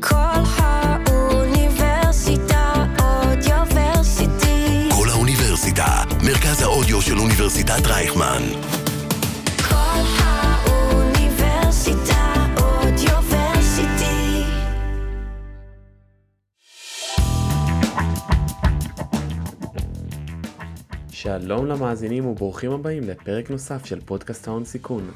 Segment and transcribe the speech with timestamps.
[0.00, 0.16] כל
[0.56, 1.84] האוניברסיטה
[3.02, 4.88] אודיוורסיטי.
[4.96, 8.42] כל האוניברסיטה, מרכז האודיו של אוניברסיטת רייכמן.
[9.68, 11.26] כל האוניברסיטה
[12.56, 14.44] אודיוורסיטי.
[21.10, 25.10] שלום למאזינים וברוכים הבאים לפרק נוסף של פודקאסט ההון סיכון.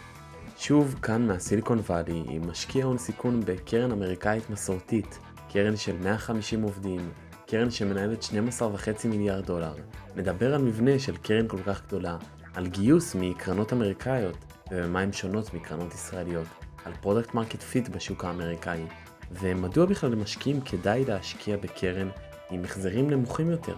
[0.67, 5.19] שוב כאן מהסיליקון וואלי עם משקיע הון סיכון בקרן אמריקאית מסורתית,
[5.53, 7.11] קרן של 150 עובדים,
[7.47, 9.75] קרן שמנהלת 12.5 מיליארד דולר.
[10.17, 12.17] נדבר על מבנה של קרן כל כך גדולה,
[12.55, 14.37] על גיוס מקרנות אמריקאיות
[14.71, 16.49] ובמה הן שונות מקרנות ישראליות,
[16.85, 18.85] על product market fit בשוק האמריקאי,
[19.31, 22.09] ומדוע בכלל למשקיעים כדאי להשקיע בקרן
[22.51, 23.77] עם החזרים נמוכים יותר.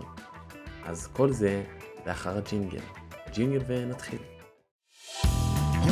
[0.85, 1.63] אז כל זה
[2.07, 2.83] לאחר הג'ינגל.
[3.33, 4.36] ג'ינגל ונתחיל.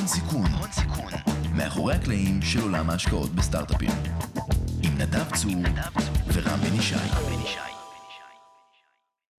[0.05, 1.13] הון סיכון, הון סיכון,
[1.57, 3.91] מאחורי הקלעים של עולם ההשקעות בסטארט-אפים.
[4.83, 5.63] עם נדב צור
[6.35, 6.95] ורם בן ישי.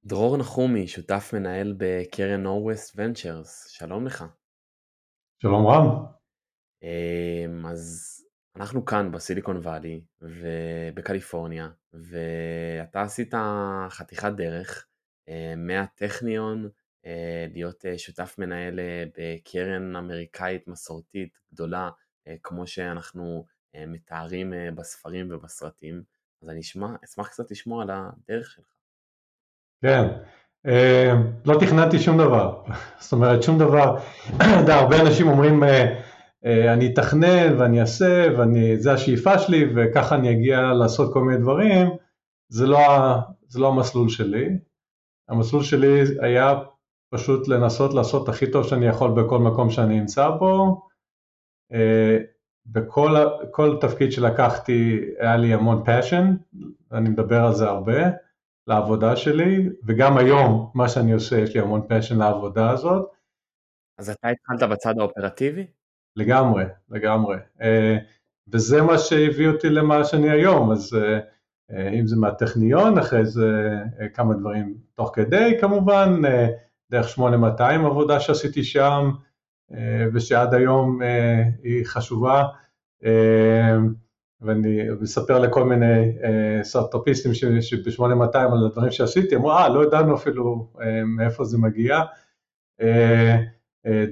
[0.06, 4.26] דרור נחומי, שותף מנהל בקרן נורווסט ונצ'רס, שלום לך.
[5.42, 6.06] שלום רם.
[6.84, 8.16] אמ, אז
[8.56, 13.34] אנחנו כאן בסיליקון וואלי ובקליפורניה, ואתה עשית
[13.90, 14.88] חתיכת דרך
[15.30, 16.70] אה, מהטכניון
[17.54, 18.80] להיות אה, שותף מנהל
[19.18, 21.90] בקרן אמריקאית מסורתית גדולה,
[22.44, 23.46] כמו שאנחנו
[23.88, 26.04] מתארים בספרים ובסרטים.
[26.44, 28.66] אז אני אשמע, אשמח קצת לשמוע על הדרך שלך.
[29.82, 30.08] כן,
[31.46, 32.64] לא תכננתי שום דבר,
[33.00, 33.98] זאת אומרת שום דבר,
[34.68, 35.64] הרבה אנשים אומרים
[36.46, 41.88] אני אתכנן ואני אעשה וזה השאיפה שלי וככה אני אגיע לעשות כל מיני דברים,
[42.50, 42.80] זה לא,
[43.48, 44.50] זה לא המסלול שלי,
[45.30, 46.54] המסלול שלי היה
[47.10, 50.82] פשוט לנסות לעשות הכי טוב שאני יכול בכל מקום שאני נמצא בו.
[51.74, 52.18] אה,
[52.66, 56.58] בכל תפקיד שלקחתי היה לי המון passion,
[56.92, 58.02] אני מדבר על זה הרבה,
[58.68, 63.12] לעבודה שלי, וגם היום מה שאני עושה יש לי המון passion לעבודה הזאת.
[63.98, 65.68] אז אתה התחלת בצד האופרטיבי?
[66.16, 67.38] לגמרי, לגמרי.
[67.62, 67.98] אה,
[68.48, 70.98] וזה מה שהביא אותי למה שאני היום, אז
[71.72, 73.80] אה, אם זה מהטכניון, אחרי זה
[74.14, 76.22] כמה דברים תוך כדי כמובן,
[76.92, 79.12] דרך 8200 עבודה שעשיתי שם,
[80.14, 81.00] ושעד היום
[81.64, 82.44] היא חשובה,
[84.42, 86.12] ואני מספר לכל מיני
[86.64, 90.72] סטארט-אפיסטים שב-8200 על הדברים שעשיתי, אמרו, אה, לא ידענו אפילו
[91.06, 92.02] מאיפה זה מגיע.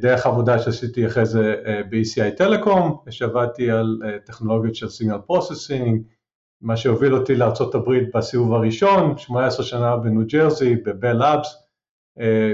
[0.01, 1.55] דרך עבודה שעשיתי אחרי זה
[1.89, 6.01] ב-ECI טלקום, שעבדתי על טכנולוגיות של signal processing,
[6.63, 11.62] מה שהוביל אותי לארה"ב בסיבוב הראשון, 18 שנה בניו ג'רזי, ב Bell Labs, אה,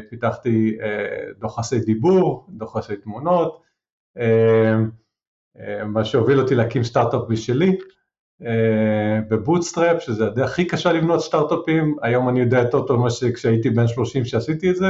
[0.09, 3.61] פיתחתי אה, דוחסי דיבור, דוחסי תמונות,
[4.17, 4.75] אה,
[5.85, 7.77] מה שהוביל אותי להקים סטארט-אפ בשלי,
[9.29, 13.69] ב bootstrap, שזה הדרך הכי קשה לבנות סטארט-אפים, היום אני יודע יותר טוב ממה שכשהייתי
[13.69, 14.87] בן 30 שעשיתי את זה,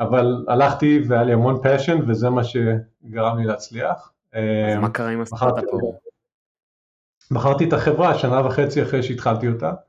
[0.00, 4.12] אבל הלכתי והיה לי המון פשן וזה מה שגרם לי להצליח.
[4.32, 5.64] אז מה קרה עם הסטארט-אפ?
[7.30, 9.87] מכרתי את החברה שנה וחצי אחרי שהתחלתי אותה, אה,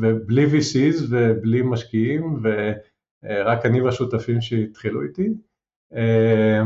[0.00, 5.28] ובלי VCs ובלי משקיעים, ורק אני והשותפים שהתחילו איתי,
[5.94, 6.60] אה,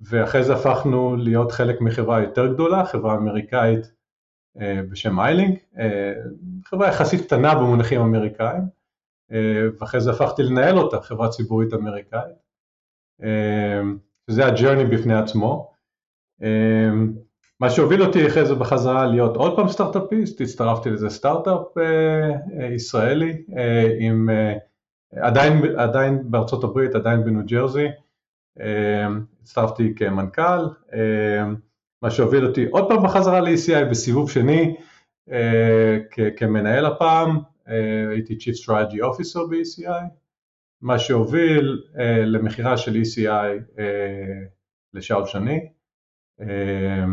[0.00, 3.92] ואחרי זה הפכנו להיות חלק מחברה יותר גדולה, חברה אמריקאית
[4.60, 5.58] אה, בשם איילינג,
[6.64, 8.62] חברה יחסית קטנה במונחים אמריקאים,
[9.80, 12.36] ואחרי זה הפכתי לנהל אותה, חברה ציבורית אמריקאית,
[14.30, 15.72] שזה הג'רני בפני עצמו.
[17.60, 22.66] מה שהוביל אותי אחרי זה בחזרה להיות עוד פעם סטארט-אפיסט, הצטרפתי לזה סטארט-אפ אה, אה,
[22.74, 24.54] ישראלי, אה, עם, אה,
[25.16, 27.86] עדיין, עדיין בארצות הברית, עדיין בניו ג'רזי,
[28.60, 29.06] אה,
[29.42, 31.44] הצטרפתי כמנכ"ל, אה,
[32.02, 34.76] מה שהוביל אותי עוד פעם בחזרה ל-ECI בסיבוב שני,
[35.32, 35.98] אה,
[36.36, 37.38] כמנהל הפעם,
[37.68, 40.04] אה, הייתי Chief Strategy Officer ב-ECI,
[40.82, 44.42] מה שהוביל אה, למכירה של ECI אה,
[44.94, 45.68] לשאול שני.
[46.40, 47.04] אה,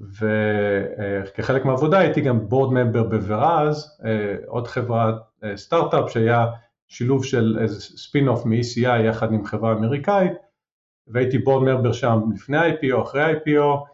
[0.00, 4.00] וכחלק מהעבודה הייתי גם board member בוראז,
[4.46, 6.46] עוד חברת אה, סטארט-אפ שהיה
[6.88, 10.32] שילוב של איזה ספין אוף מ-ECI יחד עם חברה אמריקאית,
[11.06, 13.86] והייתי board member שם לפני ה-IPO, אחרי ה-IPO,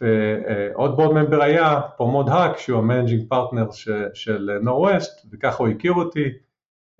[0.00, 3.70] ועוד board member היה פרומוד האק שהוא ה managing partner
[4.14, 6.28] של נורווסט, וככה הוא הכיר אותי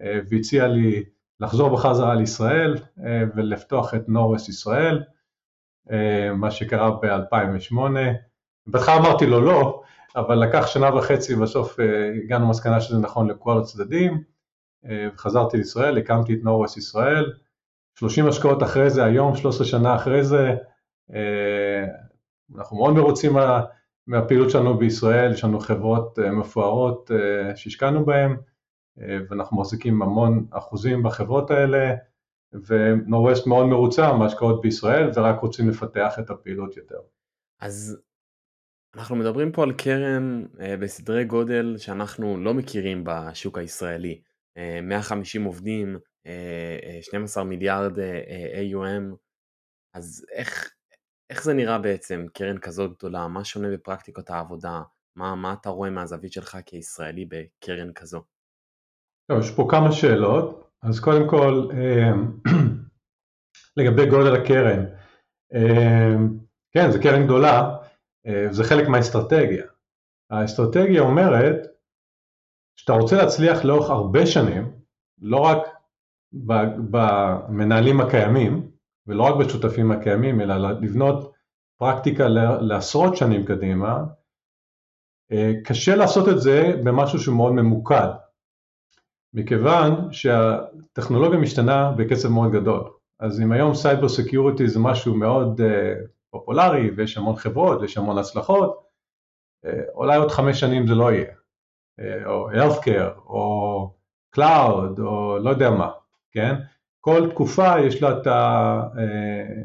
[0.00, 1.04] אה, והציע לי
[1.40, 5.02] לחזור בחזרה לישראל אה, ולפתוח את נורווסט ישראל,
[6.34, 7.76] מה שקרה ב-2008.
[8.66, 9.82] בהתחלה אמרתי לו לא,
[10.16, 14.22] אבל לקח שנה וחצי ובסוף אה, הגענו למסקנה שזה נכון לכל הצדדים.
[14.86, 17.32] אה, חזרתי לישראל, הקמתי את נורווסט ישראל,
[17.98, 20.54] 30 השקעות אחרי זה, היום 13 שנה אחרי זה,
[21.14, 21.84] אה,
[22.56, 23.62] אנחנו מאוד מרוצים מה,
[24.06, 27.10] מהפעילות שלנו בישראל, יש לנו חברות מפוארות
[27.54, 28.36] שהשקענו בהן,
[29.28, 31.94] ואנחנו מחזיקים המון אחוזים בחברות האלה,
[32.66, 36.98] ונורווסט מאוד מרוצה מהשקעות בישראל, ורק רוצים לפתח את הפעילות יותר.
[37.60, 38.02] אז
[38.96, 40.44] אנחנו מדברים פה על קרן
[40.80, 44.20] בסדרי גודל שאנחנו לא מכירים בשוק הישראלי.
[44.82, 45.98] 150 עובדים,
[47.00, 49.16] 12 מיליארד AUM,
[49.94, 50.74] אז איך,
[51.30, 53.28] איך זה נראה בעצם, קרן כזאת גדולה?
[53.28, 54.82] מה שונה בפרקטיקות העבודה?
[55.16, 58.22] מה, מה אתה רואה מהזווית שלך כישראלי בקרן כזו?
[59.30, 60.70] טוב, יש פה כמה שאלות.
[60.82, 61.68] אז קודם כל,
[63.76, 64.84] לגבי גודל הקרן,
[66.72, 67.85] כן, זו קרן גדולה, אה,
[68.50, 69.64] זה חלק מהאסטרטגיה.
[70.30, 71.56] האסטרטגיה אומרת
[72.76, 74.72] שאתה רוצה להצליח לאורך הרבה שנים,
[75.20, 75.58] לא רק
[76.90, 78.70] במנהלים הקיימים,
[79.06, 81.32] ולא רק בשותפים הקיימים, אלא לבנות
[81.78, 82.28] פרקטיקה
[82.60, 84.04] לעשרות שנים קדימה,
[85.32, 88.08] אה, קשה לעשות את זה במשהו שהוא מאוד ממוקד,
[89.34, 92.90] מכיוון שהטכנולוגיה משתנה בקצב מאוד גדול.
[93.20, 95.64] אז אם היום cyber security זה משהו מאוד אה,
[96.38, 98.86] פופולרי ויש המון חברות ויש המון הצלחות,
[99.66, 101.32] uh, אולי עוד חמש שנים זה לא יהיה,
[102.00, 103.90] uh, או healthcare, או
[104.36, 105.90] cloud, או לא יודע מה,
[106.32, 106.54] כן?
[107.00, 109.62] כל תקופה יש לה את, ה, אה,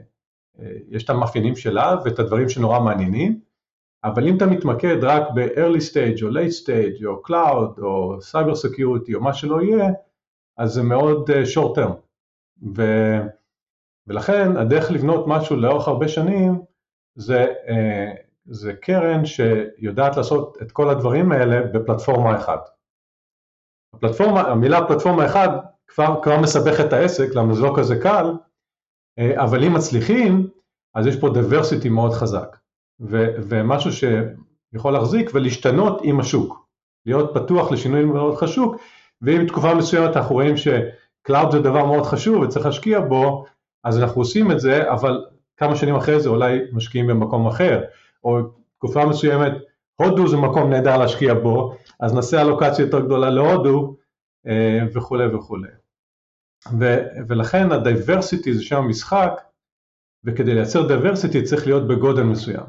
[0.59, 3.39] אה, יש את המאפיינים שלה ואת הדברים שנורא מעניינים,
[4.03, 9.15] אבל אם אתה מתמקד רק ב-early stage או late stage או cloud או cyber security
[9.15, 9.89] או מה שלא יהיה,
[10.57, 11.91] אז זה מאוד אה, short term.
[12.75, 12.81] ו,
[14.07, 16.61] ולכן הדרך לבנות משהו לאורך הרבה שנים
[17.15, 17.45] זה,
[18.45, 22.69] זה קרן שיודעת לעשות את כל הדברים האלה בפלטפורמה אחת.
[23.95, 25.51] הפלטפורמה, המילה פלטפורמה אחת
[25.87, 28.33] כבר, כבר מסבך את העסק, למה זה לא כזה קל,
[29.19, 30.49] אה, אבל אם מצליחים,
[30.95, 32.57] אז יש פה diversity מאוד חזק,
[33.01, 36.67] ו, ומשהו שיכול להחזיק ולהשתנות עם השוק,
[37.05, 38.75] להיות פתוח לשינויים מאוד חשוב,
[39.21, 43.45] ואם תקופה מסוימת אנחנו רואים שקלאוד זה דבר מאוד חשוב וצריך להשקיע בו,
[43.83, 45.25] אז אנחנו עושים את זה, אבל
[45.57, 47.81] כמה שנים אחרי זה אולי משקיעים במקום אחר,
[48.23, 48.39] או
[48.77, 49.51] תקופה מסוימת
[49.95, 53.95] הודו זה מקום נהדר להשקיע בו, אז נעשה אלוקציה יותר גדולה להודו
[54.47, 55.69] אה, וכולי וכולי.
[56.79, 59.41] ו- ולכן ה diversity זה שם המשחק,
[60.23, 62.65] וכדי לייצר diversity צריך להיות בגודל מסוים.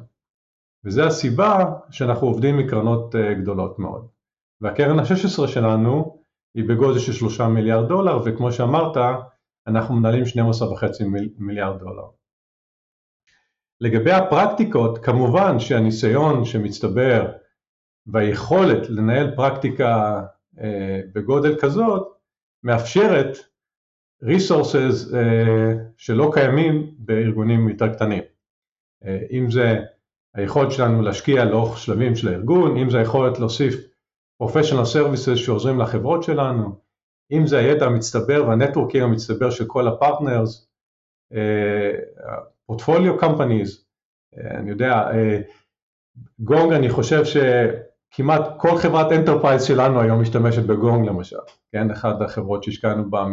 [0.85, 4.07] וזו הסיבה שאנחנו עובדים מקרנות אה, גדולות מאוד.
[4.61, 6.19] והקרן ה-16 שלנו
[6.55, 8.97] היא בגודל של 3 מיליארד דולר, וכמו שאמרת,
[9.67, 12.07] אנחנו מנהלים 12.5 מיל- מיליארד דולר.
[13.81, 17.33] לגבי הפרקטיקות, כמובן שהניסיון שמצטבר
[18.07, 20.23] והיכולת לנהל פרקטיקה
[20.57, 20.61] uh,
[21.15, 22.09] בגודל כזאת,
[22.63, 23.37] מאפשרת
[24.25, 25.17] resources uh,
[25.97, 28.23] שלא קיימים בארגונים יותר קטנים.
[29.05, 29.79] Uh, אם זה
[30.35, 33.75] היכולת שלנו להשקיע לאורך שלבים של הארגון, אם זה היכולת להוסיף
[34.43, 36.81] professional services שעוזרים לחברות שלנו,
[37.33, 40.69] אם זה הידע המצטבר וה networking המצטבר של כל ה partners,
[42.67, 43.85] portfolio אה, companies,
[44.37, 45.11] אני יודע,
[46.39, 51.37] גונג אני חושב שכמעט כל חברת enterprise שלנו היום משתמשת בגונג למשל,
[51.73, 53.25] כן, אחת החברות שהשקענו בה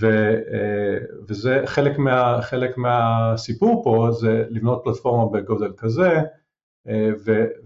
[0.00, 0.06] ו,
[0.52, 0.98] אה,
[1.28, 6.10] וזה חלק, מה, חלק מהסיפור פה, זה לבנות פלטפורמה בגודל כזה,
[6.88, 7.08] אה,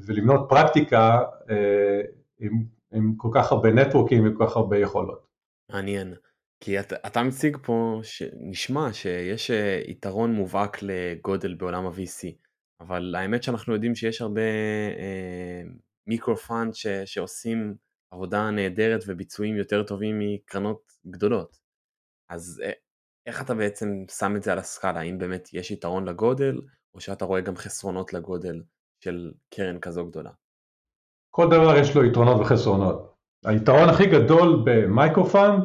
[0.07, 2.01] ולבנות פרקטיקה אה,
[2.39, 5.27] עם, עם כל כך הרבה נטוורקים וכל כך הרבה יכולות.
[5.73, 6.15] מעניין.
[6.61, 8.01] כי אתה, אתה מציג פה,
[8.41, 9.51] נשמע שיש
[9.89, 12.29] יתרון מובהק לגודל בעולם ה-VC,
[12.81, 14.41] אבל האמת שאנחנו יודעים שיש הרבה
[14.99, 15.63] אה,
[16.07, 16.73] מיקרו פאנד
[17.05, 17.75] שעושים
[18.11, 21.57] עבודה נהדרת וביצועים יותר טובים מקרנות גדולות.
[22.29, 22.73] אז אה,
[23.27, 25.01] איך אתה בעצם שם את זה על הסקאלה?
[25.01, 26.61] האם באמת יש יתרון לגודל,
[26.95, 28.63] או שאתה רואה גם חסרונות לגודל
[29.05, 30.31] של קרן כזו גדולה?
[31.37, 33.15] כל דבר יש לו יתרונות וחסרונות.
[33.45, 35.65] היתרון הכי גדול ב micro fund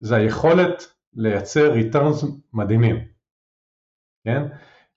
[0.00, 2.96] זה היכולת לייצר returns מדהימים,
[4.24, 4.42] כן?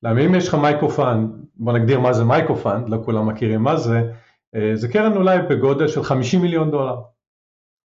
[0.03, 3.61] למה אם יש לך micro fund, בוא נגדיר מה זה micro fund, לא כולם מכירים
[3.61, 4.11] מה זה,
[4.55, 7.01] אה, זה קרן אולי בגודל של 50 מיליון דולר,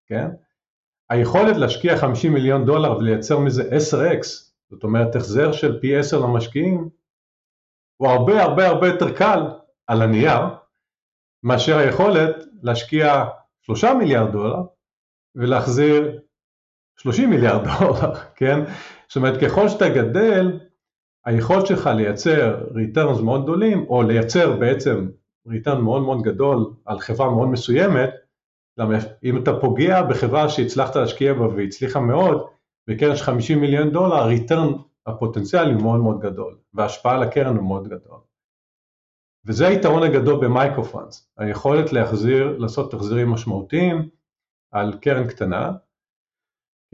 [0.07, 0.29] כן?
[1.09, 4.23] היכולת להשקיע 50 מיליון דולר ולייצר מזה 10x,
[4.69, 6.89] זאת אומרת החזר של פי 10 למשקיעים,
[7.97, 9.41] הוא הרבה הרבה הרבה יותר קל
[9.87, 10.41] על הנייר,
[11.45, 13.25] מאשר היכולת להשקיע
[13.61, 14.61] 3 מיליארד דולר
[15.35, 16.19] ולהחזיר
[16.99, 18.59] 30 מיליארד דולר, כן?
[19.07, 20.59] זאת אומרת ככל שאתה גדל,
[21.25, 25.09] היכולת שלך לייצר returns מאוד גדולים, או לייצר בעצם
[25.47, 28.09] ריטרן מאוד מאוד גדול על חברה מאוד מסוימת,
[28.77, 32.45] למה אם אתה פוגע בחברה שהצלחת להשקיע בה והצליחה מאוד,
[32.89, 34.73] בקרן של 50 מיליון דולר, ה return
[35.05, 38.19] הפוטנציאל הוא מאוד מאוד גדול, וההשפעה על הקרן הוא מאוד גדול.
[39.47, 44.09] וזה היתרון הגדול ב micro funds, היכולת להחזיר, לעשות תחזירים משמעותיים
[44.71, 45.71] על קרן קטנה.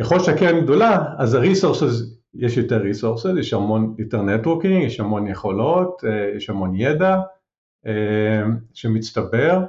[0.01, 6.03] ככל שהקרן גדולה, אז ה-resources, יש יותר resources, יש המון יותר networking, יש המון יכולות,
[6.05, 7.21] אה, יש המון ידע
[7.85, 8.43] אה,
[8.73, 9.59] שמצטבר,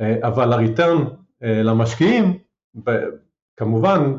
[0.00, 1.00] אה, אבל ה-return
[1.40, 2.38] למשקיעים,
[3.56, 4.16] כמובן,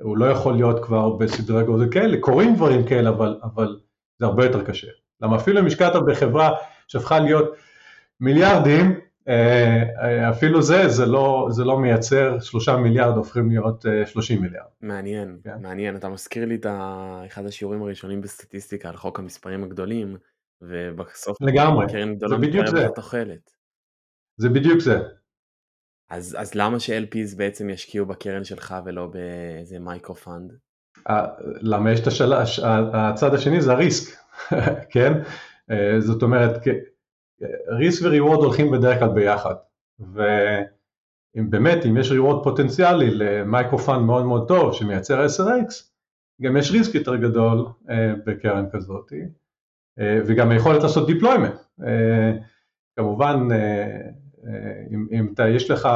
[0.00, 3.80] הוא לא יכול להיות כבר בסדרי גודל כאלה, קורים דברים כאלה, אבל, אבל
[4.18, 4.86] זה הרבה יותר קשה.
[5.20, 6.50] למה אפילו אם השקעת בחברה
[6.88, 7.54] שהפכה להיות
[8.20, 14.06] מיליארדים, אה, אה, אפילו זה, זה לא, זה לא מייצר שלושה מיליארד הופכים להיות אה,
[14.06, 14.68] שלושים מיליארד.
[14.80, 15.62] מעניין, כן?
[15.62, 16.66] מעניין, אתה מזכיר לי את
[17.26, 20.16] אחד השיעורים הראשונים בסטטיסטיקה על חוק המספרים הגדולים,
[20.62, 21.86] ובסוף לגמרי,
[22.28, 22.86] זה בדיוק זה.
[22.86, 23.50] התוחלת.
[24.36, 24.98] זה בדיוק זה.
[26.10, 30.52] אז, אז למה ש-LPs בעצם ישקיעו בקרן שלך ולא באיזה micro fund?
[31.60, 32.32] למה יש את השל...
[32.92, 34.18] הצד השני זה ה risk,
[34.92, 35.12] כן?
[35.70, 36.52] אה, זאת אומרת,
[37.68, 39.54] risk ו reward הולכים בדרך כלל ביחד,
[40.00, 45.72] ואם באמת, אם יש reward פוטנציאלי ל micro fund מאוד מאוד טוב שמייצר 10x,
[46.42, 49.12] גם יש risk יותר גדול אה, בקרן כזאת,
[49.98, 51.54] אה, וגם היכולת לעשות deployment.
[52.96, 53.48] כמובן,
[54.90, 55.88] אם, אם אתה, יש לך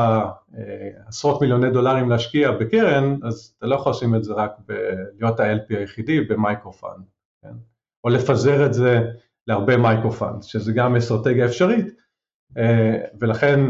[1.07, 5.77] עשרות מיליוני דולרים להשקיע בקרן, אז אתה לא יכול לשים את זה רק בלהיות ה-LP
[5.77, 7.05] היחידי ב micro fund,
[7.43, 7.55] כן?
[8.05, 9.01] או לפזר את זה
[9.47, 11.87] להרבה micro funds, שזה גם אסטרטגיה אפשרית,
[12.59, 13.61] אה, ולכן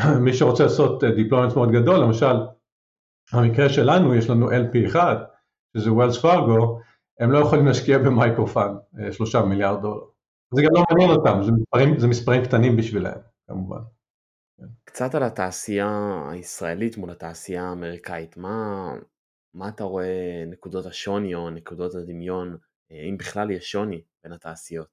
[0.24, 2.36] מי שרוצה לעשות deployment מאוד גדול, למשל,
[3.34, 5.16] במקרה שלנו יש לנו LP אחד,
[5.76, 6.80] שזה Wells Fargo,
[7.20, 10.04] הם לא יכולים להשקיע ב micro fund, אה, שלושה מיליארד דולר.
[10.54, 13.80] זה גם לא מעניין אותם, זה מספרים, זה מספרים קטנים בשבילם, כמובן.
[14.84, 18.88] קצת על התעשייה הישראלית מול התעשייה האמריקאית, מה,
[19.54, 22.56] מה אתה רואה נקודות השוני או נקודות הדמיון,
[22.92, 24.88] אה, אם בכלל יש שוני בין התעשיות?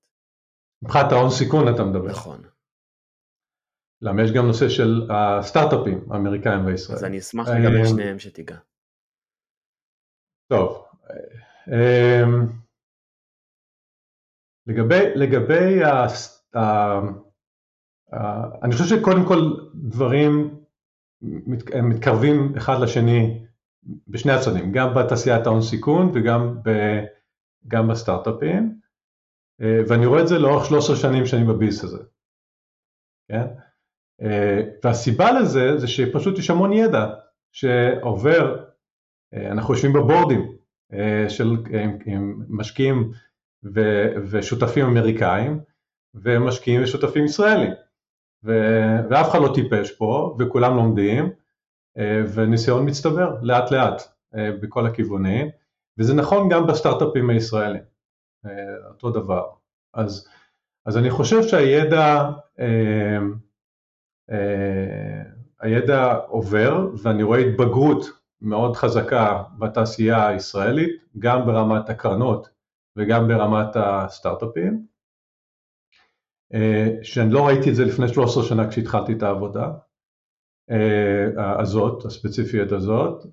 [0.84, 2.10] מבחינת ההון סיכון אתה מדבר.
[2.10, 2.42] נכון.
[4.02, 6.98] למה יש גם נושא של הסטארט-אפים האמריקאים וישראל.
[6.98, 8.58] אז אני אשמח לגבי אה, שניהם שתיגע.
[10.48, 10.86] טוב,
[11.72, 12.24] אה,
[14.68, 17.00] לגבי, לגבי ה...
[18.64, 20.60] אני חושב שקודם כל דברים
[21.84, 23.46] מתקרבים אחד לשני
[24.08, 26.70] בשני הצדדים, גם בתעשיית ההון סיכון וגם ב,
[27.68, 28.75] גם בסטארט-אפים.
[29.62, 32.04] אה, ואני רואה את זה לאורך 13 שנים שאני בביס הזה,
[33.32, 33.48] כן?
[34.22, 37.14] אה, והסיבה לזה זה שפשוט יש המון ידע
[37.52, 38.64] שעובר,
[39.34, 40.56] אה, אנחנו יושבים בבורדים
[41.30, 43.12] של עם, עם משקיעים
[43.76, 43.80] ו,
[44.32, 45.60] ושותפים אמריקאים
[46.14, 47.72] ומשקיעים ושותפים ישראלים
[48.44, 48.52] ו,
[49.10, 51.30] ואף אחד לא טיפש פה וכולם לומדים
[52.34, 54.02] וניסיון מצטבר לאט לאט
[54.34, 55.48] בכל הכיוונים
[55.98, 57.82] וזה נכון גם בסטארט-אפים הישראלים
[58.90, 59.50] אותו דבר.
[59.94, 60.28] אז,
[60.86, 63.18] אז אני חושב שהידע אה,
[64.32, 65.24] אה,
[65.60, 68.06] הידע עובר ואני רואה התבגרות
[68.42, 72.50] מאוד חזקה בתעשייה הישראלית, גם ברמת הקרנות
[72.96, 74.86] וגם ברמת הסטארט-אפים,
[77.04, 79.72] שאני לא ראיתי את זה לפני 13 שנה כשהתחלתי את העבודה
[81.60, 83.26] הזאת, הספציפית הזאת,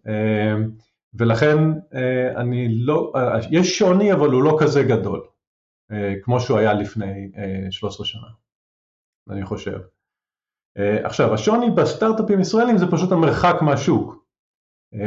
[1.14, 1.58] ולכן
[1.94, 5.26] אה, אני לא, אה, יש שוני אבל הוא לא כזה גדול,
[5.92, 7.30] אה, כמו שהוא היה לפני
[7.70, 8.28] 13 שנה,
[9.30, 9.78] אני חושב.
[11.04, 14.24] עכשיו, השוני בסטארט-אפים ישראלים זה פשוט המרחק מהשוק.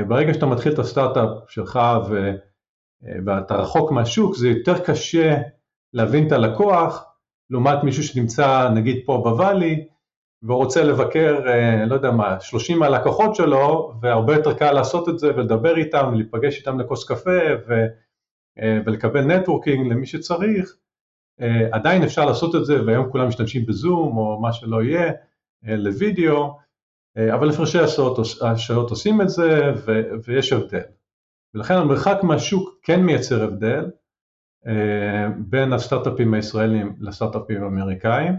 [0.07, 2.31] ברגע שאתה מתחיל את הסטארט-אפ שלך ו,
[3.25, 5.41] ואתה רחוק מהשוק, זה יותר קשה
[5.93, 7.05] להבין את הלקוח,
[7.49, 9.87] לעומת מישהו שנמצא נגיד פה בוואלי,
[10.43, 15.19] והוא רוצה לבקר, אה, לא יודע מה, 30 מהלקוחות שלו, והרבה יותר קל לעשות את
[15.19, 17.85] זה ולדבר איתם, להיפגש איתם לכוס קפה ו,
[18.59, 20.75] אה, ולקבל נטוורקינג למי שצריך,
[21.41, 25.11] אה, עדיין אפשר לעשות את זה, והיום כולם משתמשים בזום או מה שלא יהיה,
[25.67, 26.57] לוידאו,
[27.33, 27.79] אבל הפרשי
[28.41, 29.91] השעות עושים את זה ו,
[30.25, 30.81] ויש הבדל.
[31.53, 33.85] ולכן המרחק מהשוק כן מייצר הבדל
[35.37, 38.33] בין הסטארט-אפים הישראלים לסטארט-אפים האמריקאים.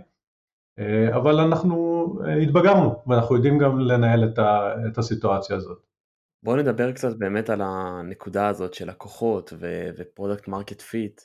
[0.78, 5.86] אה, אבל אנחנו אה, התבגרנו ואנחנו יודעים גם לנהל את, ה, את הסיטואציה הזאת.
[6.42, 9.52] בואו נדבר קצת באמת על הנקודה הזאת של לקוחות
[9.96, 11.20] ו product market fit.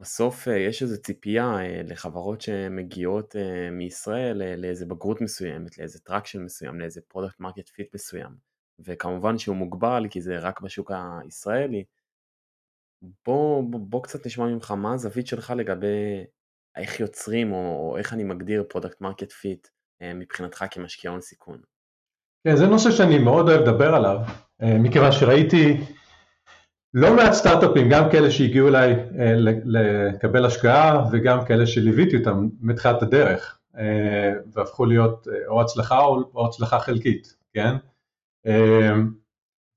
[0.00, 3.36] בסוף אה, יש איזו ציפייה לחברות שמגיעות
[3.72, 8.48] מישראל לאיזה בגרות מסוימת, לאיזה traction מסוים, לאיזה product market fit מסוים.
[8.80, 10.92] וכמובן שהוא מוגבל כי זה רק בשוק
[11.24, 11.84] הישראלי.
[13.02, 16.24] בוא, בוא, בוא קצת נשמע ממך מה הזווית שלך לגבי
[16.78, 19.68] איך יוצרים או איך אני מגדיר product market fit
[20.14, 21.58] מבחינתך כמשקיע הון סיכון?
[22.44, 24.18] כן, זה נושא שאני מאוד אוהב לדבר עליו,
[24.62, 25.76] אה, מכיוון שראיתי
[26.94, 33.02] לא מעט סטארט-אפים, גם כאלה שהגיעו אליי אה, לקבל השקעה וגם כאלה שליוויתי אותם מתחילת
[33.02, 37.74] הדרך אה, והפכו להיות או הצלחה או, או הצלחה חלקית, כן?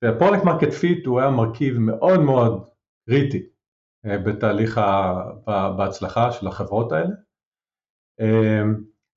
[0.02, 2.64] וה product market fit הוא היה מרכיב מאוד מאוד
[3.06, 3.46] קריטי
[4.06, 4.82] בתהליך
[5.78, 7.16] בהצלחה של החברות האלה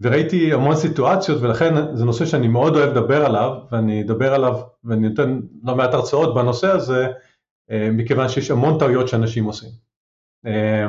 [0.01, 5.09] וראיתי המון סיטואציות ולכן זה נושא שאני מאוד אוהב לדבר עליו ואני אדבר עליו ואני
[5.09, 7.07] נותן לא מעט הרצאות בנושא הזה
[7.71, 9.71] אה, מכיוון שיש המון טעויות שאנשים עושים.
[10.47, 10.87] אה,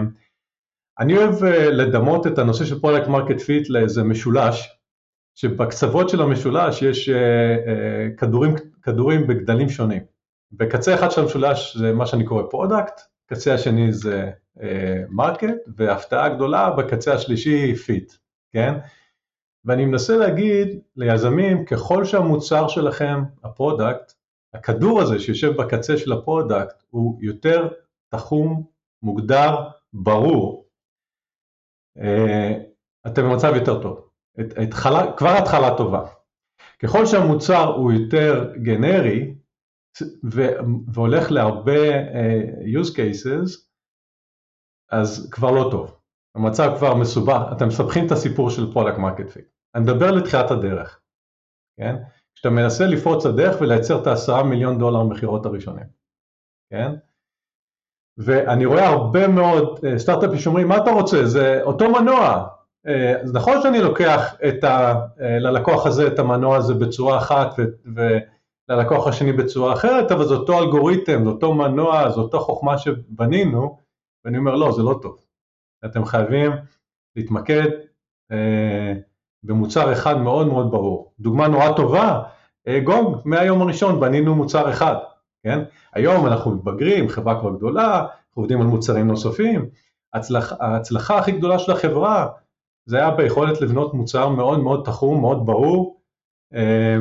[0.99, 4.79] אני אוהב אה, לדמות את הנושא של product market fit לאיזה משולש,
[5.35, 7.09] שבקצוות של המשולש יש
[8.17, 10.03] כדורים, כדורים בגדלים שונים.
[10.51, 14.31] בקצה אחד של המשולש זה מה שאני קורא product, קצה השני זה
[15.09, 18.13] market, והפתעה גדולה בקצה השלישי fit,
[18.51, 18.73] כן?
[19.65, 24.13] ואני מנסה להגיד ליזמים, ככל שהמוצר שלכם, ה product,
[24.53, 27.69] הכדור הזה שיושב בקצה של ה product הוא יותר
[28.09, 28.63] תחום,
[29.03, 29.55] מוגדר,
[29.93, 30.65] ברור.
[31.97, 32.53] אה,
[33.07, 34.09] אתם במצב יותר טוב.
[34.39, 36.05] את, התחלה, כבר התחלה טובה.
[36.79, 39.34] ככל שהמוצר הוא יותר גנרי
[40.93, 43.65] והולך להרבה uh, use cases,
[44.91, 45.99] אז כבר לא טוב.
[46.35, 49.45] המצב כבר מסובך, אתם מסבכים את הסיפור של product market fit.
[49.75, 51.01] אני מדבר לתחילת הדרך,
[51.79, 51.95] כן?
[52.35, 55.85] כשאתה מנסה לפרוץ לדרך ולייצר את העשרה מיליון דולר מכירות הראשונים,
[56.69, 56.91] כן?
[58.17, 62.47] ואני רואה הרבה מאוד אה, סטארט-אפים שאומרים מה אתה רוצה זה אותו מנוע
[63.23, 67.53] אז נכון שאני לוקח ה, אה, ללקוח הזה את המנוע הזה בצורה אחת
[68.69, 73.77] וללקוח השני בצורה אחרת אבל זה אותו אלגוריתם, זה אותו מנוע, זה אותו חוכמה שבנינו
[74.25, 75.25] ואני אומר לא זה לא טוב
[75.85, 76.51] אתם חייבים
[77.15, 77.69] להתמקד
[79.45, 81.13] במוצר אחד מאוד מאוד ברור.
[81.19, 82.23] דוגמה נורא טובה,
[82.67, 84.95] אה, גונג, מהיום הראשון בנינו מוצר אחד,
[85.43, 85.59] כן?
[85.93, 89.69] היום אנחנו מתבגרים, חברה כבר גדולה, עובדים על מוצרים נוספים,
[90.13, 92.27] הצלח, ההצלחה הכי גדולה של החברה
[92.85, 96.01] זה היה ביכולת לבנות מוצר מאוד מאוד תחום, מאוד ברור,
[96.53, 96.97] אה,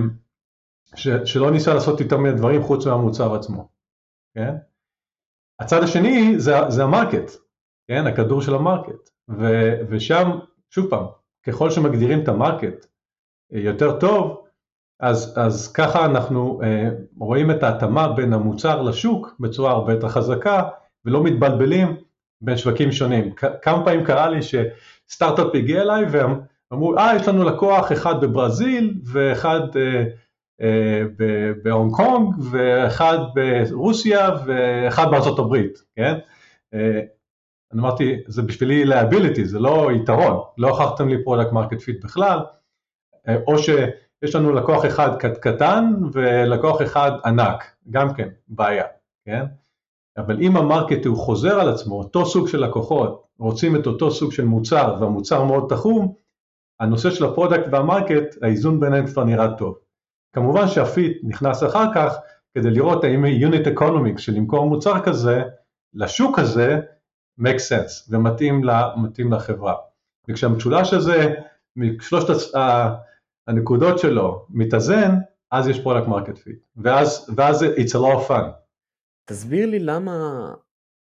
[0.95, 3.69] ש, שלא ניסה לעשות יותר מיני דברים חוץ מהמוצר עצמו,
[4.35, 4.55] כן?
[5.61, 7.31] הצד השני זה, זה ה market,
[7.89, 8.07] כן?
[8.07, 10.31] הכדור של ה market, ו, ושם,
[10.71, 11.05] שוב פעם,
[11.47, 12.87] ככל שמגדירים את ה market
[13.55, 14.45] אה, יותר טוב,
[15.01, 20.63] אז, אז ככה אנחנו אה, רואים את ההתאמה בין המוצר לשוק בצורה הרבה יותר חזקה
[21.05, 21.97] ולא מתבלבלים
[22.41, 23.35] בין שווקים שונים.
[23.63, 26.41] כמה פעמים קרה לי שסטארט-אפ הגיע אליי והם
[26.73, 30.05] אמרו, אה, יש לנו לקוח אחד בברזיל ואחד אה,
[31.63, 36.15] בהונג קונג ואחד ברוסיה ואחד בארצות הברית, כן?
[36.75, 37.01] אה,
[37.73, 42.39] אני אמרתי, זה בשבילי liability, זה לא יתרון, לא הוכחתם לי product market fit בכלל,
[43.29, 48.85] אה, או שיש לנו לקוח אחד קטן ולקוח אחד ענק, גם כן, בעיה,
[49.27, 49.45] כן?
[50.17, 54.11] אבל אם ה market הוא חוזר על עצמו, אותו סוג של לקוחות, רוצים את אותו
[54.11, 56.15] סוג של מוצר והמוצר מאוד תחום,
[56.81, 59.79] הנושא של ה product וה market, האיזון ביניהם כבר נראה טוב.
[60.35, 62.17] כמובן שה fit נכנס אחר כך
[62.55, 65.43] כדי לראות האם unit economics של למכור מוצר כזה
[65.95, 66.81] לשוק הזה
[67.41, 69.75] make sense ומתאים לחברה.
[70.29, 71.35] וכשהמשולש הזה,
[71.77, 72.55] משלושת
[73.47, 75.11] הנקודות שלו מתאזן,
[75.51, 78.45] אז יש product market fit, ואז, ואז it's a lot of fun.
[79.25, 80.15] תסביר לי למה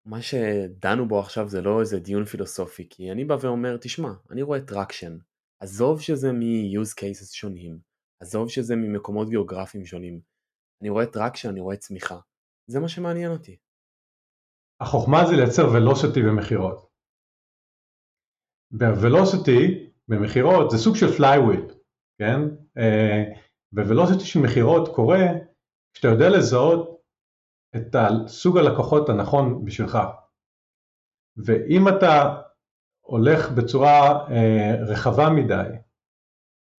[0.06, 4.42] מה שדנו בו עכשיו זה לא איזה דיון פילוסופי, כי אני בא ואומר, תשמע, אני
[4.42, 5.16] רואה traction,
[5.60, 7.78] עזוב שזה מ-use cases שונים,
[8.24, 10.20] עזוב שזה ממקומות גיאוגרפיים שונים,
[10.82, 12.18] אני רואה traction, אני רואה צמיחה,
[12.70, 13.56] זה מה שמעניין אותי.
[14.80, 16.90] החוכמה זה לייצר velocity במכירות.
[18.78, 21.74] וה velocity במכירות זה סוג של flywheel,
[22.18, 22.40] כן?
[23.72, 25.24] velocity של מכירות קורה
[25.94, 27.00] כשאתה יודע לזהות
[27.76, 29.98] את סוג הלקוחות הנכון בשבילך.
[31.36, 32.40] ואם אתה
[33.06, 35.83] הולך בצורה אה, רחבה מדי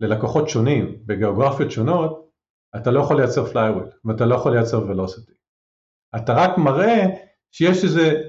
[0.00, 2.30] ללקוחות שונים בגיאוגרפיות שונות,
[2.76, 5.32] אתה לא יכול לייצר flywheel ואתה לא יכול לייצר velocity.
[6.16, 7.06] אתה רק מראה
[7.52, 8.22] שיש איזה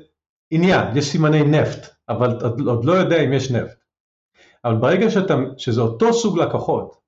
[0.52, 3.78] עניין, יש סימני נפט, אבל אתה עוד לא יודע אם יש נפט.
[4.66, 7.06] אבל ברגע שאתה, שזה אותו סוג לקוחות,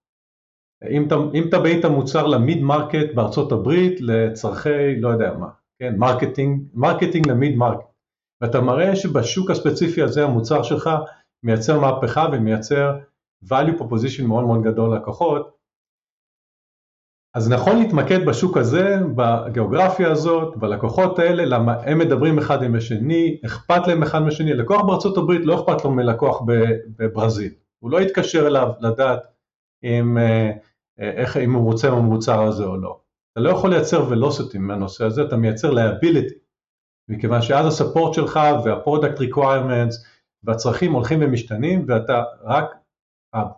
[0.90, 5.48] אם אם מביאים את המוצר ל mid market בארצות הברית לצרכי לא יודע מה,
[5.80, 7.88] כן, marketing, marketing ל mid market,
[8.42, 10.90] ואתה מראה שבשוק הספציפי הזה המוצר שלך
[11.44, 12.98] מייצר מהפכה ומייצר
[13.46, 15.58] value proposition מאוד מאוד גדול ללקוחות,
[17.38, 23.38] אז נכון להתמקד בשוק הזה, בגיאוגרפיה הזאת, בלקוחות האלה, למה הם מדברים אחד עם השני,
[23.46, 26.42] אכפת להם אחד מהשני, לקוח בארצות הברית לא אכפת לו מלקוח
[26.98, 29.20] בברזיל, הוא לא יתקשר אליו לדעת
[29.84, 30.52] אם, אה,
[31.00, 33.00] איך, אם הוא רוצה במוצר הזה או לא.
[33.34, 36.36] אתה לא יכול לייצר velocity מהנושא הזה, אתה מייצר liability,
[37.10, 39.96] מכיוון שאז ה support שלך וה-product requirements
[40.44, 42.66] והצרכים הולכים ומשתנים ואתה רק,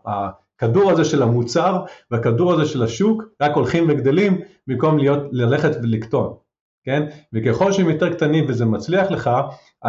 [0.05, 6.37] הכדור הזה של המוצר והכדור הזה של השוק רק הולכים וגדלים במקום להיות, ללכת ולקטון,
[6.83, 7.03] כן?
[7.33, 9.29] וככל שהם יותר קטנים וזה מצליח לך,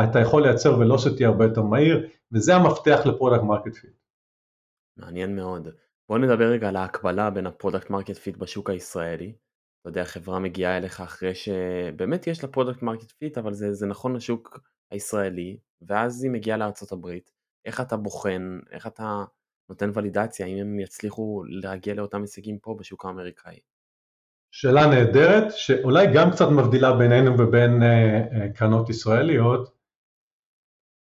[0.04, 3.90] אתה יכול לייצר velocity הרבה יותר מהיר, וזה המפתח ל product market fit.
[4.96, 5.68] מעניין מאוד.
[6.08, 9.32] בוא נדבר רגע על ההקבלה בין הפרודקט מרקט פיט בשוק הישראלי.
[9.80, 13.86] אתה יודע, חברה מגיעה אליך אחרי שבאמת יש לה product market fit, אבל זה, זה
[13.86, 17.30] נכון לשוק הישראלי, ואז היא מגיעה הברית.
[17.64, 19.24] איך אתה בוחן, איך אתה
[19.70, 23.58] נותן ולידציה, אם הם יצליחו להגיע לאותם הישגים פה בשוק האמריקאי?
[24.54, 29.76] שאלה נהדרת, שאולי גם קצת מבדילה בינינו ובין uh, uh, קרנות ישראליות,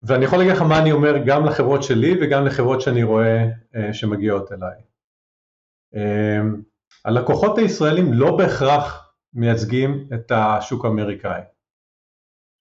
[0.02, 3.92] ואני יכול להגיד לך מה אני אומר גם לחברות שלי וגם לחברות שאני רואה uh,
[3.92, 4.80] שמגיעות אליי.
[5.94, 6.62] Uh,
[7.04, 11.42] הלקוחות הישראלים לא בהכרח מייצגים את השוק האמריקאי.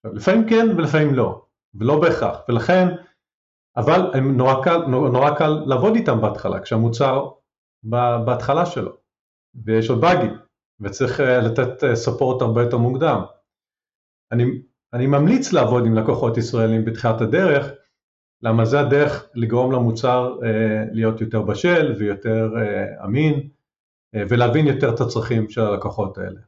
[0.04, 2.88] לפעמים כן ולפעמים לא, ולא בהכרח, ולכן,
[3.76, 7.28] אבל הם נורא קל, נורא קל לעבוד איתם בהתחלה, כשהמוצר
[8.24, 8.96] בהתחלה שלו,
[9.64, 10.38] ויש עוד באגים,
[10.80, 13.22] וצריך אה, לתת ספורט הרבה יותר מוקדם.
[14.32, 14.44] אני,
[14.92, 17.72] אני ממליץ לעבוד עם לקוחות ישראלים בתחילת הדרך,
[18.42, 23.48] למה זה הדרך לגרום למוצר אה, להיות יותר בשל ויותר אה, אמין,
[24.14, 26.40] אה, ולהבין יותר את הצרכים של הלקוחות האלה.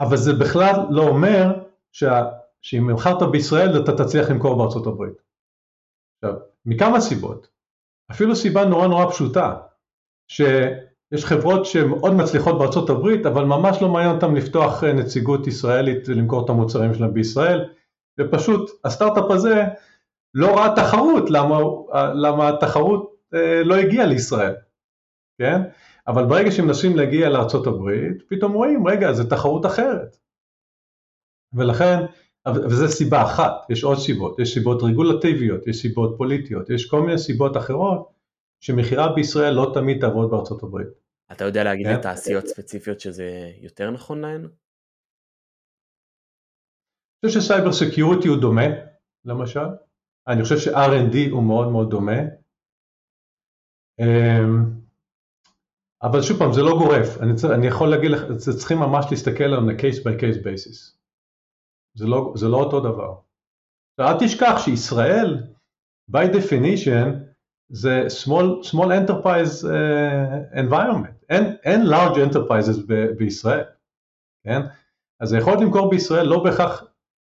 [0.00, 2.22] אבל זה בכלל לא אומר שה,
[2.62, 5.23] שאם המכרת בישראל אתה תצליח למכור בארצות הברית.
[6.24, 7.48] עכשיו, מכמה סיבות,
[8.10, 9.56] אפילו סיבה נורא נורא פשוטה,
[10.28, 16.08] שיש חברות שמאוד מצליחות בארצות הברית, אבל ממש לא מעניין אותן לפתוח אה, נציגות ישראלית
[16.08, 17.68] ולמכור את המוצרים שלהם בישראל,
[18.20, 19.64] ופשוט הסטארט-אפ הזה
[20.34, 21.58] לא ראה תחרות, למה,
[22.14, 24.54] למה התחרות אה, לא הגיעה לישראל,
[25.38, 25.60] כן?
[26.08, 27.90] אבל ברגע שמנסים להגיע לארה"ב,
[28.28, 30.16] פתאום רואים, רגע, זו תחרות אחרת.
[31.52, 32.04] ולכן,
[32.48, 37.18] וזו סיבה אחת, יש עוד סיבות, יש סיבות רגולטיביות, יש סיבות פוליטיות, יש כל מיני
[37.18, 38.12] סיבות אחרות
[38.60, 40.88] שמכירה בישראל לא תמיד תעבוד בארצות הברית.
[41.32, 42.46] אתה יודע להגיד לי כן?
[42.46, 44.48] ספציפיות שזה יותר נכון להן?
[47.24, 48.66] אני חושב ש cyber security הוא דומה,
[49.24, 49.66] למשל.
[50.28, 52.18] אני חושב ש-R&D הוא מאוד מאוד דומה.
[54.00, 54.64] אמ,
[56.02, 58.22] אבל שוב פעם, זה לא גורף, אני, צר, אני יכול להגיד לך,
[58.58, 61.03] צריכים ממש להסתכל על ה-case by case basis.
[61.94, 63.14] זה לא, זה לא אותו דבר.
[63.98, 65.42] ואל תשכח שישראל,
[66.10, 67.08] by definition,
[67.68, 73.64] זה small, small enterprise uh, environment, אין, אין large enterprises ב, בישראל,
[74.44, 74.60] כן?
[75.20, 76.84] אז היכולת למכור בישראל לא בהכרח,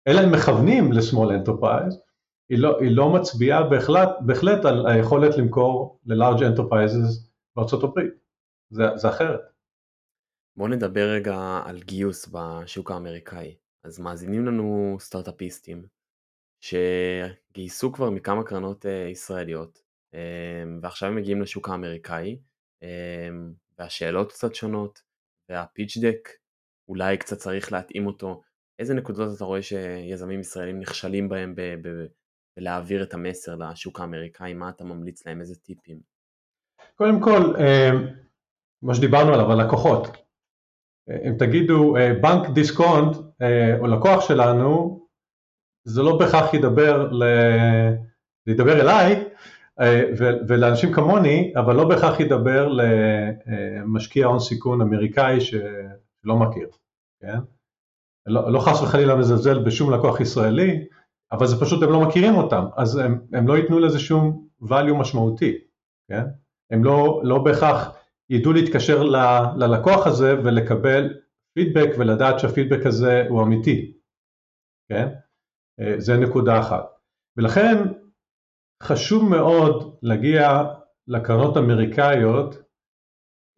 [0.08, 1.96] אלא אם מכוונים ל-small enterprise,
[2.50, 8.14] היא לא, היא לא מצביעה בהחלט, בהחלט על היכולת למכור ל-large enterprises בארצות הברית.
[8.70, 9.42] זה, זה אחרת.
[10.58, 13.56] בואו נדבר רגע על גיוס בשוק האמריקאי.
[13.88, 15.86] אז מאזינים לנו סטארט-אפיסטים
[16.62, 19.82] שגייסו כבר מכמה קרנות uh, ישראליות
[20.14, 20.18] um,
[20.82, 22.40] ועכשיו הם מגיעים לשוק האמריקאי
[22.84, 22.86] um,
[23.80, 25.02] והשאלות קצת שונות
[25.50, 26.30] והפיץ' דק
[26.90, 28.42] אולי קצת צריך להתאים אותו.
[28.80, 31.56] איזה נקודות אתה רואה שיזמים ישראלים נכשלים בהם
[32.58, 34.54] בלהעביר את המסר לשוק האמריקאי?
[34.54, 35.42] מה אתה ממליץ להם?
[35.42, 36.00] איזה טיפים?
[36.96, 37.54] קודם כל,
[38.82, 40.08] מה שדיברנו עליו, הלקוחות.
[41.10, 43.27] אם תגידו בנק דיסקונט
[43.80, 45.00] או לקוח שלנו,
[45.84, 47.24] זה לא בהכרח ידבר, ל...
[48.48, 49.24] ידבר אליי
[50.48, 56.68] ולאנשים כמוני, אבל לא בהכרח ידבר למשקיע הון סיכון אמריקאי שלא מכיר,
[57.22, 57.38] כן?
[58.28, 60.86] לא, לא חס וחלילה מזלזל בשום לקוח ישראלי,
[61.32, 64.94] אבל זה פשוט הם לא מכירים אותם, אז הם, הם לא ייתנו לזה שום value
[65.00, 65.58] משמעותי,
[66.10, 66.24] כן?
[66.72, 67.96] הם לא, לא בהכרח
[68.30, 69.16] ידעו להתקשר ל,
[69.56, 71.14] ללקוח הזה ולקבל
[71.58, 73.98] פידבק ולדעת שהפידבק הזה הוא אמיתי,
[74.90, 75.08] כן?
[75.80, 76.86] אה, זה נקודה אחת.
[77.38, 77.76] ולכן
[78.84, 80.64] חשוב מאוד להגיע
[81.08, 82.56] לקרנות אמריקאיות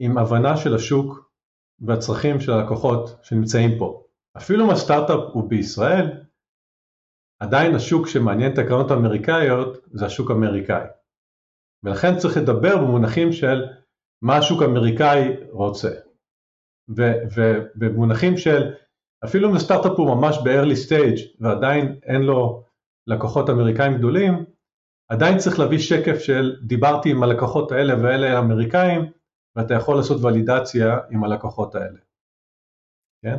[0.02, 1.32] עם הבנה של השוק
[1.80, 4.04] והצרכים של הלקוחות שנמצאים פה.
[4.38, 6.06] אפילו אם הסטארט-אפ הוא בישראל,
[7.40, 10.88] עדיין השוק שמעניין את הקרנות האמריקאיות זה השוק האמריקאי.
[11.84, 13.66] ולכן צריך לדבר במונחים של
[14.22, 16.09] מה השוק האמריקאי רוצה.
[16.90, 18.74] ובמונחים של
[19.26, 22.64] אפילו אם סטארט-אפ הוא ממש ב-early stage ועדיין אין לו
[23.08, 24.46] לקוחות אמריקאים גדולים,
[25.10, 29.02] עדיין צריך להביא שקף של דיברתי עם הלקוחות האלה ואלה האמריקאים
[29.56, 32.00] ואתה יכול לעשות ולידציה עם הלקוחות האלה.
[33.24, 33.36] כן?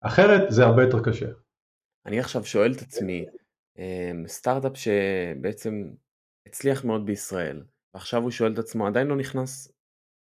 [0.00, 1.26] אחרת זה הרבה יותר קשה.
[2.06, 3.26] אני עכשיו שואל את עצמי,
[3.78, 5.90] אמ, סטארט-אפ שבעצם
[6.46, 9.72] הצליח מאוד בישראל, ועכשיו הוא שואל את עצמו, עדיין לא נכנס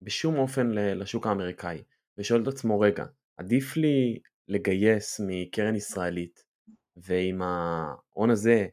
[0.01, 1.83] בשום אופן לשוק האמריקאי,
[2.17, 3.05] ושואל את עצמו רגע,
[3.37, 6.43] עדיף לי לגייס מקרן ישראלית
[6.97, 8.67] ועם ההון הזה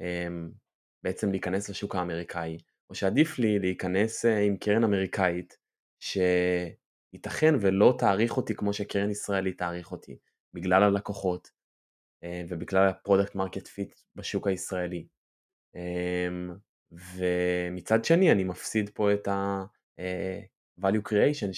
[0.00, 0.50] אמ,
[1.02, 2.58] בעצם להיכנס לשוק האמריקאי,
[2.90, 5.56] או שעדיף לי להיכנס אה, עם קרן אמריקאית
[6.00, 10.18] שייתכן ולא תעריך אותי כמו שקרן ישראלית תעריך אותי,
[10.54, 11.48] בגלל הלקוחות
[12.24, 15.06] אה, ובגלל ה product market fit בשוק הישראלי.
[15.74, 16.50] אמ,
[16.92, 21.52] ומצד שני אני מפסיד פה את ה-value creation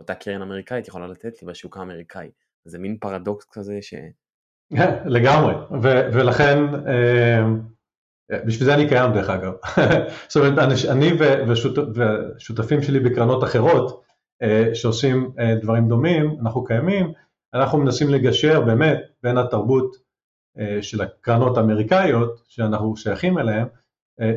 [0.00, 2.30] שאותה קרן אמריקאית יכולה לתת לי בשוק האמריקאי.
[2.64, 3.94] זה מין פרדוקס כזה ש...
[5.16, 7.42] לגמרי, ו- ולכן אה,
[8.46, 9.52] בשביל זה אני קיים דרך אגב.
[10.28, 10.58] זאת אומרת,
[10.90, 11.10] אני
[12.36, 14.02] ושותפים שלי בקרנות אחרות
[14.42, 17.12] אה, שעושים אה, דברים דומים, אנחנו קיימים,
[17.54, 20.10] אנחנו מנסים לגשר באמת בין התרבות
[20.80, 23.66] של הקרנות האמריקאיות שאנחנו שייכים אליהן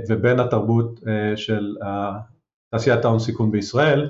[0.10, 1.00] ובין התרבות
[1.36, 1.76] של
[2.72, 4.10] תעשיית ההון סיכון בישראל.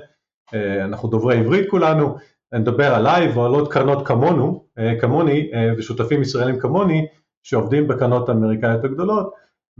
[0.84, 2.16] אנחנו דוברי עברית כולנו,
[2.54, 7.06] נדבר עליי ועל עוד קרנות כמונו, אה, כמוני אה, ושותפים ישראלים כמוני
[7.42, 9.34] שעובדים בקרנות האמריקאיות הגדולות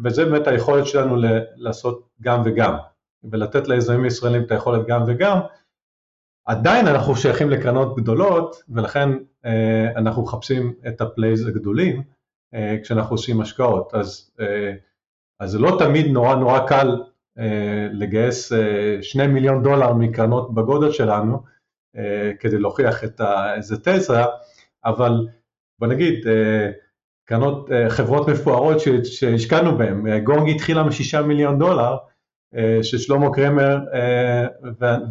[0.04, 1.16] וזה באמת היכולת שלנו
[1.56, 2.76] לעשות גם וגם
[3.24, 5.38] ולתת ליזמים ישראלים את היכולת גם וגם.
[6.46, 9.08] עדיין אנחנו שייכים לקרנות גדולות ולכן
[9.44, 12.02] אה, אנחנו מחפשים את ה plays הגדולים
[12.82, 13.94] כשאנחנו עושים השקעות.
[13.94, 14.30] אז,
[15.40, 17.02] אז זה לא תמיד נורא נורא קל
[17.92, 18.52] לגייס
[19.02, 21.54] שני מיליון דולר מקרנות בגודל שלנו
[21.96, 23.20] אה, כדי להוכיח את
[23.56, 24.22] איזה תזה,
[24.84, 25.26] אבל
[25.78, 26.70] בוא נגיד, אה,
[27.24, 31.96] קרנות, אה, חברות מפוארות שהשקענו בהן, גונג התחילה משישה מיליון דולר,
[32.82, 33.78] ששלמה קרמר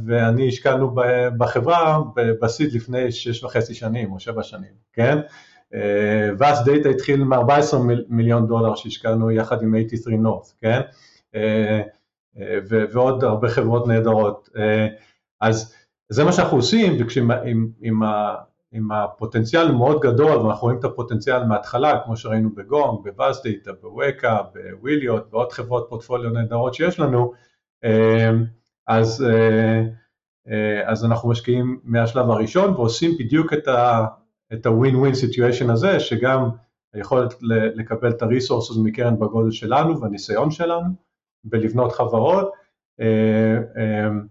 [0.06, 0.96] ואני השקענו
[1.38, 2.00] בחברה
[2.42, 5.18] בסיד לפני שש וחצי שנים או שבע שנים, כן?
[6.38, 7.78] ואז דאטה התחיל מ-14
[8.10, 10.82] מיליון דולר שהשקענו יחד עם 83 North, כן?
[12.92, 14.50] ועוד הרבה חברות נהדרות.
[15.42, 15.76] אז
[16.10, 18.02] זה מה שאנחנו עושים, ועם עם, עם,
[18.74, 25.34] עם הפוטנציאל מאוד גדול, ואנחנו רואים את הפוטנציאל מההתחלה, כמו שראינו בגונג, בבאסדאטה, בווקה, בוויליוט,
[25.34, 27.34] ועוד חברות פורטפוליו נהדרות שיש לנו,
[27.84, 28.44] אמ,
[28.88, 29.84] אז, אה,
[30.48, 33.68] אה, אז אנחנו משקיעים מהשלב הראשון ועושים בדיוק את
[34.66, 36.50] ה-win-win situation הזה, שגם
[36.94, 37.34] היכולת
[37.76, 40.90] לקבל את ה-resources מקרן בגודל שלנו והניסיון שלנו,
[41.44, 42.52] בלבנות חברות,
[43.02, 44.28] אה, אמ,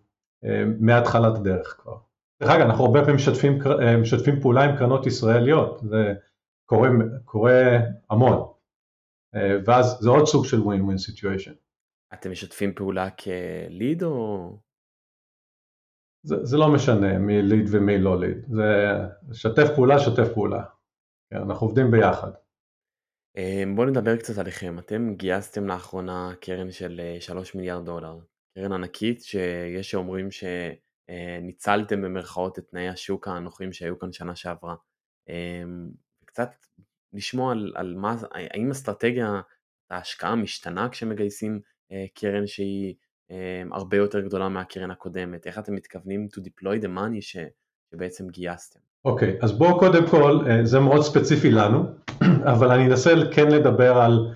[0.80, 1.96] מהתחלת הדרך כבר.
[2.42, 3.58] דרך אגב, אנחנו הרבה פעמים משתפים,
[4.00, 6.14] משתפים פעולה עם קרנות ישראליות, זה
[6.66, 6.88] קורה,
[7.24, 7.78] קורה
[8.10, 8.52] המון,
[9.64, 11.54] ואז זה עוד סוג של win-win situation.
[12.14, 14.58] אתם משתפים פעולה כליד או...
[16.26, 18.94] זה, זה לא משנה מי ליד ומי לא ליד, זה
[19.32, 20.64] שתף פעולה, שתף פעולה,
[21.30, 22.30] כן, אנחנו עובדים ביחד.
[23.74, 28.18] בואו נדבר קצת עליכם, אתם גייסתם לאחרונה קרן של 3 אה, מיליארד דולר,
[28.54, 34.74] קרן ענקית שיש שאומרים שניצלתם במרכאות את תנאי השוק הנוחים שהיו כאן שנה שעברה.
[35.28, 35.90] אמ,
[36.24, 36.50] קצת
[37.12, 39.40] לשמוע על, על מה, האם אסטרטגיה
[39.90, 41.60] ההשקעה משתנה כשמגייסים
[41.92, 42.94] אה, קרן שהיא
[43.30, 47.36] אמ, הרבה יותר גדולה מהקרן הקודמת, איך אתם מתכוונים to deploy the money ש,
[47.90, 48.91] שבעצם גייסתם?
[49.04, 51.84] אוקיי, okay, אז בואו קודם כל, אה, זה מאוד ספציפי לנו,
[52.52, 54.34] אבל אני אנסה כן לדבר על,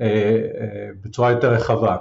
[0.00, 1.96] אה, בצורה יותר רחבה.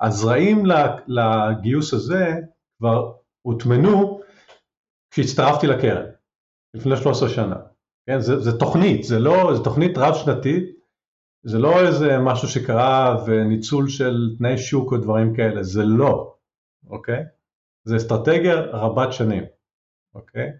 [0.00, 0.64] הזרעים
[1.06, 2.34] לגיוס הזה
[2.78, 4.20] כבר הוטמנו
[5.10, 6.06] כשהצטרפתי לקרן,
[6.74, 7.56] לפני 13 שנה.
[8.06, 10.76] כן, זה, זה תוכנית, זה לא, זה תוכנית רב שנתית,
[11.46, 16.34] זה לא איזה משהו שקרה וניצול של תנאי שוק או דברים כאלה, זה לא,
[16.86, 17.24] אוקיי?
[17.84, 19.44] זה אסטרטגיה רבת שנים,
[20.14, 20.52] אוקיי?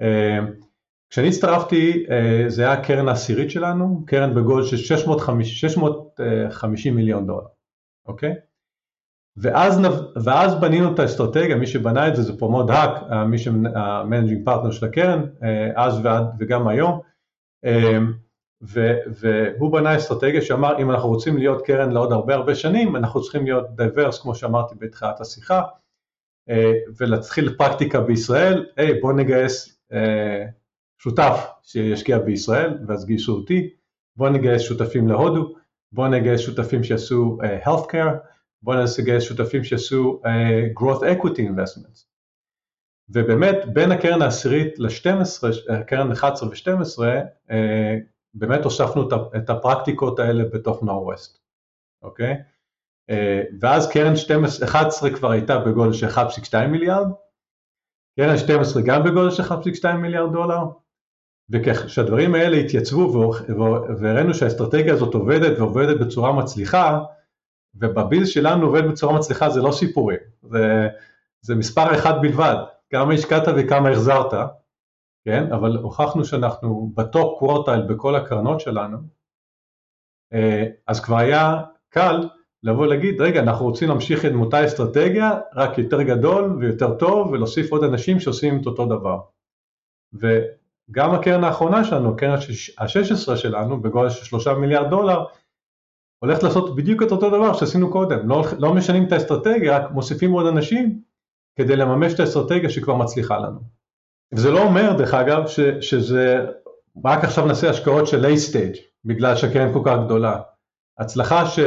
[0.00, 0.38] אה,
[1.10, 7.46] כשאני הצטרפתי אה, זה היה הקרן העשירית שלנו, קרן בגודל של 650, 650 מיליון דולר.
[8.06, 8.34] אוקיי?
[9.36, 9.80] ואז,
[10.24, 14.70] ואז בנינו את האסטרטגיה, מי שבנה את זה זה פרומוד האק, מי שה managing partner
[14.70, 17.00] של הקרן, אה, אז ועד, וגם היום,
[17.64, 17.98] אה,
[18.62, 23.22] ו, והוא בנה אסטרטגיה שאמר אם אנחנו רוצים להיות קרן לעוד הרבה הרבה שנים, אנחנו
[23.22, 25.62] צריכים להיות diverse כמו שאמרתי בתחילת השיחה,
[26.48, 29.81] אה, ולהתחיל פרקטיקה בישראל, היי בוא נגייס
[30.98, 33.70] שותף שישקיע בישראל, ואז גייסו אותי,
[34.16, 35.54] בוא נגייס שותפים להודו,
[35.92, 38.16] בואו נגייס שותפים שיעשו uh, healthcare,
[38.62, 42.04] בואו נגייס שותפים שיעשו uh, growth equity investments.
[43.08, 46.98] ובאמת בין הקרן העשירית ל-12, הקרן 11 ו-12,
[47.50, 47.54] uh,
[48.34, 51.38] באמת הוספנו את הפרקטיקות האלה בתוך נור-ווסט,
[52.02, 52.34] אוקיי?
[53.10, 53.14] Uh,
[53.60, 57.06] ואז קרן 12, 11 כבר הייתה בגודל של 1.2 מיליארד,
[58.16, 60.58] קרן 12 גם בגודל של 1.2 מיליארד דולר,
[61.50, 63.32] וכשהדברים האלה התייצבו
[63.98, 67.00] והראינו שהאסטרטגיה הזאת עובדת ועובדת בצורה מצליחה,
[67.74, 70.88] ובביז שלנו עובד בצורה מצליחה זה לא סיפורים, זה,
[71.40, 72.56] זה מספר אחד בלבד,
[72.90, 74.32] כמה השקעת וכמה החזרת,
[75.24, 75.52] כן?
[75.52, 78.98] אבל הוכחנו שאנחנו בטופ קוורטייל בכל הקרנות שלנו,
[80.32, 82.28] אה, אז כבר היה קל
[82.62, 87.72] לבוא להגיד, רגע, אנחנו רוצים להמשיך עם אותה אסטרטגיה, רק יותר גדול ויותר טוב, ולהוסיף
[87.72, 89.20] עוד אנשים שעושים את אותו דבר.
[90.12, 92.38] וגם הקרן האחרונה שלנו, הקרן
[92.78, 95.24] ה-16 שלנו, בגודל של 3 מיליארד דולר,
[96.18, 100.32] הולכת לעשות בדיוק את אותו דבר שעשינו קודם, לא, לא משנים את האסטרטגיה, רק מוסיפים
[100.32, 101.00] עוד אנשים
[101.56, 103.60] כדי לממש את האסטרטגיה שכבר מצליחה לנו.
[104.34, 106.46] וזה לא אומר, דרך אגב, ש, שזה
[107.04, 110.40] רק עכשיו נעשה השקעות של late stage, בגלל שהקרן כל כך גדולה.
[110.98, 111.58] הצלחה ש,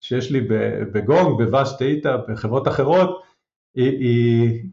[0.00, 0.40] שיש לי
[0.92, 3.22] בגונג, בוואסט דאטה, בחברות אחרות,
[3.74, 4.70] היא, היא,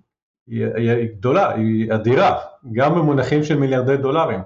[0.48, 4.40] היא, היא גדולה, היא אדירה, גם במונחים של מיליארדי דולרים.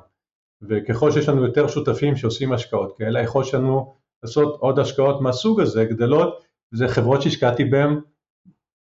[0.62, 5.86] וככל שיש לנו יותר שותפים שעושים השקעות כאלה, יכול שלנו לעשות עוד השקעות מהסוג הזה
[5.86, 8.02] גדלות, זה חברות שהשקעתי בהן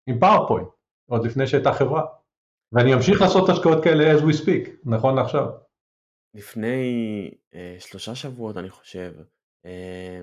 [0.09, 0.69] עם PowerPoint,
[1.11, 2.05] עוד לפני שהייתה חברה.
[2.73, 5.47] ואני אמשיך לעשות השקעות כאלה as we speak, נכון לעכשיו.
[6.35, 9.13] לפני אה, שלושה שבועות אני חושב,
[9.67, 10.21] אה,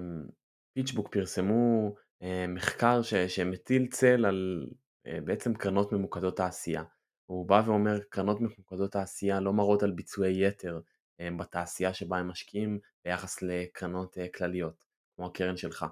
[0.76, 4.68] פיצ'בוק פרסמו אה, מחקר ש, שמטיל צל על
[5.08, 6.84] אה, בעצם קרנות ממוקדות תעשייה.
[7.26, 10.80] הוא בא ואומר קרנות ממוקדות תעשייה לא מראות על ביצועי יתר
[11.20, 14.86] אה, בתעשייה שבה הם משקיעים ביחס לקרנות אה, כלליות,
[15.16, 15.86] כמו הקרן שלך.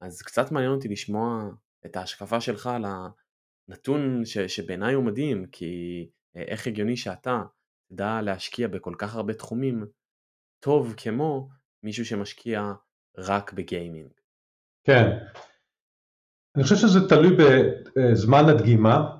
[0.00, 1.50] אז קצת מעניין אותי לשמוע
[1.86, 2.84] את ההשקפה שלך על
[3.68, 7.42] הנתון ש, שבעיניי הוא מדהים, כי אה, איך הגיוני שאתה
[7.88, 9.86] תדע להשקיע בכל כך הרבה תחומים
[10.60, 11.48] טוב כמו
[11.82, 12.72] מישהו שמשקיע
[13.18, 14.17] רק בגיימינג.
[14.88, 15.18] כן,
[16.56, 19.18] אני חושב שזה תלוי בזמן הדגימה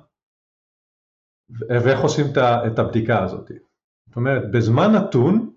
[1.69, 2.25] ואיך עושים
[2.67, 3.51] את הבדיקה הזאת.
[4.07, 5.53] זאת אומרת, בזמן נתון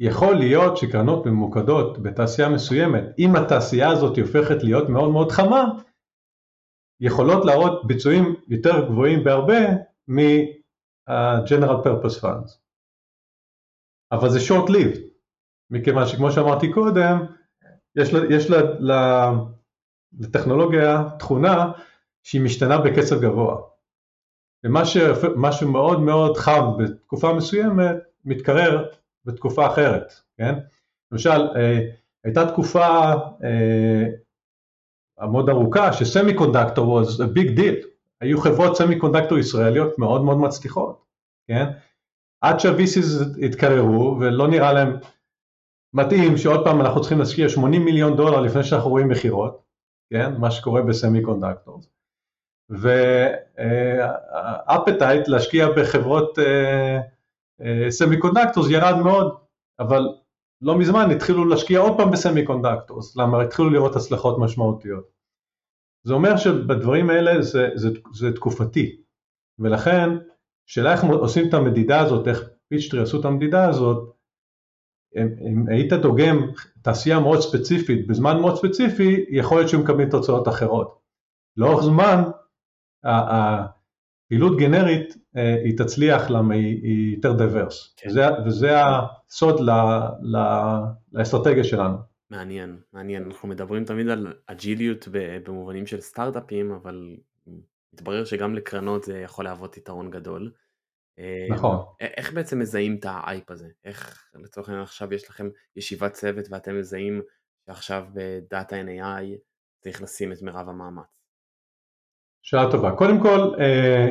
[0.00, 5.64] יכול להיות שקרנות ממוקדות בתעשייה מסוימת, אם התעשייה הזאת הופכת להיות מאוד מאוד חמה,
[7.00, 9.60] יכולות להראות ביצועים יותר גבוהים בהרבה
[10.08, 12.58] מ-General Purpose Funds.
[14.12, 15.00] אבל זה short lived,
[15.70, 17.39] מכיוון שכמו שאמרתי קודם,
[17.96, 19.32] יש, לה, יש לה, לה,
[20.20, 21.72] לטכנולוגיה תכונה
[22.22, 23.56] שהיא משתנה בקצב גבוה.
[24.64, 28.88] ומה שמאוד מאוד חם בתקופה מסוימת, מתקרר
[29.24, 30.54] בתקופה אחרת, כן?
[31.12, 31.80] למשל, אה,
[32.24, 33.12] הייתה תקופה
[33.44, 34.06] אה,
[35.26, 37.86] מאוד ארוכה ש semiconductor was a big deal,
[38.20, 41.04] היו חברות semiconductor ישראליות מאוד מאוד מצליחות,
[41.48, 41.66] כן?
[42.40, 44.96] עד שה-VCs התקררו ולא נראה להם
[45.94, 49.62] מתאים שעוד פעם אנחנו צריכים להשקיע 80 מיליון דולר לפני שאנחנו רואים מכירות,
[50.12, 50.36] כן?
[50.38, 51.80] מה שקורה ב semiconductor.
[54.68, 56.38] וה appetite להשקיע בחברות
[57.88, 59.36] semiconductors ירד מאוד,
[59.80, 60.08] אבל
[60.62, 65.10] לא מזמן התחילו להשקיע עוד פעם ב semiconductors, למה התחילו לראות הצלחות משמעותיות.
[66.06, 69.02] זה אומר שבדברים האלה זה, זה, זה תקופתי,
[69.58, 70.08] ולכן
[70.66, 74.16] שאלה איך עושים את המדידה הזאת, איך פיצ'טרי עשו את המדידה הזאת,
[75.16, 76.50] אם היית דוגם
[76.82, 81.00] תעשייה מאוד ספציפית בזמן מאוד ספציפי, יכול להיות שהם מקבלים תוצאות אחרות.
[81.56, 82.22] לאורך זמן,
[83.04, 88.08] הפעילות גנרית אה, היא תצליח למה היא, יותר diverse, כן.
[88.08, 89.70] וזה, וזה הסוד ל,
[90.22, 90.38] ל,
[91.12, 91.96] לאסטרטגיה שלנו.
[92.30, 95.08] מעניין, מעניין, אנחנו מדברים תמיד על אג'יליות
[95.44, 97.16] במובנים של סטארט-אפים, אבל
[97.94, 100.50] מתברר שגם לקרנות זה יכול להוות יתרון גדול.
[101.20, 101.84] אה, נכון.
[102.00, 103.68] איך בעצם מזהים את האייפ הזה?
[103.84, 107.22] איך לצורך העניין עכשיו יש לכם ישיבת צוות ואתם מזהים
[107.66, 109.24] שעכשיו בדאטה NAI
[109.82, 111.06] צריך לשים את מירב המאמץ?
[112.42, 112.96] שאלה טובה.
[112.96, 114.06] קודם כל, אה,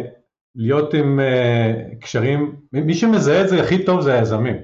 [0.55, 4.55] להיות עם אה, קשרים, מי שמזהה את זה הכי טוב זה היזמים.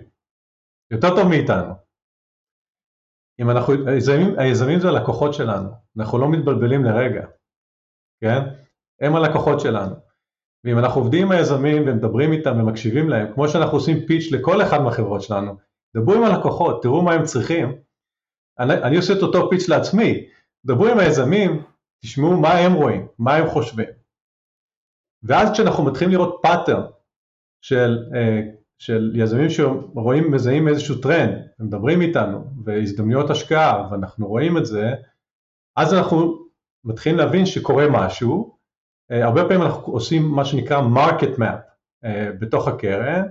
[0.91, 1.73] יותר טוב מאיתנו.
[3.39, 7.27] אם אנחנו, היזמים, היזמים זה הלקוחות שלנו, אנחנו לא מתבלבלים לרגע,
[8.21, 8.39] כן?
[9.01, 9.95] הם הלקוחות שלנו.
[10.65, 14.81] ואם אנחנו עובדים עם היזמים ומדברים איתם ומקשיבים להם, כמו שאנחנו עושים פיץ' לכל אחד
[14.81, 15.55] מהחברות שלנו,
[15.95, 17.75] דברו עם הלקוחות, תראו מה הם צריכים.
[18.59, 20.25] אני, אני עושה את אותו פיץ' לעצמי,
[20.65, 21.63] דברו עם היזמים,
[22.03, 23.89] תשמעו מה הם רואים, מה הם חושבים.
[25.23, 26.83] ואז כשאנחנו מתחילים לראות pattern
[27.61, 28.41] של, אה,
[28.77, 34.93] של יזמים שרואים, מזהים איזשהו טרנד, ומדברים איתנו, והזדמנויות השקעה, ואנחנו רואים את זה,
[35.75, 36.45] אז אנחנו
[36.83, 38.54] מתחילים להבין שקורה משהו,
[39.09, 41.61] הרבה פעמים אנחנו עושים מה שנקרא market map
[42.05, 43.23] אה, בתוך הקרן,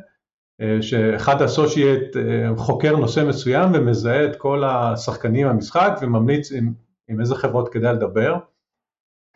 [0.80, 2.16] שאחד ה associate
[2.56, 6.72] חוקר נושא מסוים ומזהה את כל השחקנים במשחק וממליץ עם,
[7.08, 8.34] עם איזה חברות כדאי לדבר.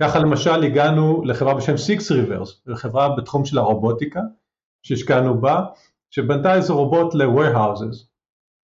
[0.00, 4.20] ככה למשל הגענו לחברה בשם Six Rivers, חברה בתחום של הרובוטיקה
[4.82, 5.64] שהשקענו בה,
[6.10, 8.06] שבנתה איזה רובוט ל-warehouses.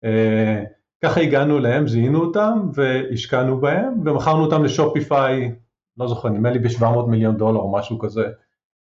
[0.05, 0.64] אה,
[1.05, 5.55] ככה הגענו להם, זיהינו אותם והשקענו בהם ומכרנו אותם לשופיפיי,
[5.99, 8.27] לא זוכר, נדמה לי ב-700 מיליון דולר או משהו כזה,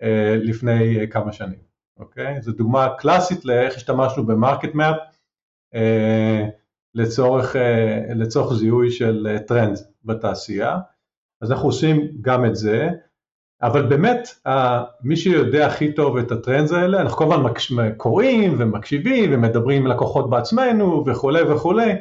[0.02, 1.58] אה, לפני כמה שנים,
[1.98, 2.42] אוקיי?
[2.42, 4.96] זו דוגמה קלאסית לאיך השתמשנו במרקט מאפ
[5.74, 6.48] אה,
[6.94, 10.78] לצורך, אה, לצורך זיהוי של אה, טרנד בתעשייה.
[11.40, 12.88] אז אנחנו עושים גם את זה,
[13.62, 14.28] אבל באמת
[15.02, 20.30] מי שיודע הכי טוב את הטרנדס האלה, אנחנו כל הזמן קוראים ומקשיבים ומדברים עם לקוחות
[20.30, 21.92] בעצמנו וכולי וכולי,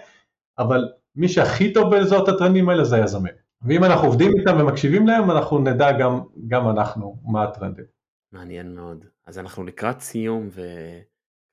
[0.60, 3.34] אבל מי שהכי טוב בלזהות את הטרנדים האלה זה היזמים.
[3.64, 7.86] ואם אנחנו עובדים איתם ומקשיבים להם, אנחנו נדע גם, גם אנחנו מה הטרנדים.
[8.32, 9.06] מעניין מאוד.
[9.26, 10.50] אז אנחנו לקראת סיום,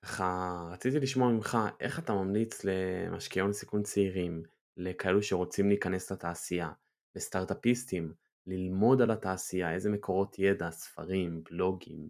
[0.05, 4.43] וככה רציתי לשמוע ממך, איך אתה ממליץ למשקיעי הון סיכון צעירים,
[4.77, 6.71] לכאלו שרוצים להיכנס לתעשייה,
[7.17, 8.13] לסטארט-אפיסטים,
[8.47, 12.09] ללמוד על התעשייה, איזה מקורות ידע, ספרים, בלוגים,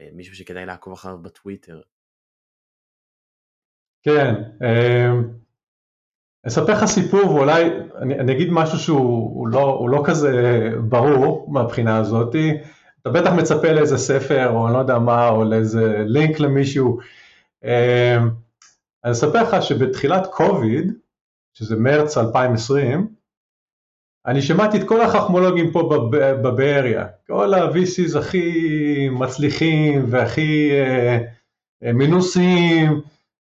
[0.00, 1.80] אה, מישהו שכדאי לעקוב אחריו בטוויטר.
[4.02, 5.10] כן, אה,
[6.46, 10.32] אספר לך סיפור ואולי אני, אני אגיד משהו שהוא לא, לא כזה
[10.88, 12.36] ברור מהבחינה הזאת.
[13.02, 16.98] אתה בטח מצפה לאיזה ספר או אני לא יודע מה, או לאיזה לינק למישהו.
[17.64, 18.30] אמ,
[19.04, 20.92] אני אספר לך שבתחילת קוביד,
[21.54, 23.08] שזה מרץ 2020,
[24.26, 26.08] אני שמעתי את כל החכמולוגים פה
[26.42, 31.18] בבאריה, כל ה-VCs הכי מצליחים והכי אה,
[31.84, 33.00] אה, מנוסים,